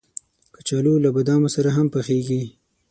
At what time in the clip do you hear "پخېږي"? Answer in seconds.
1.95-2.43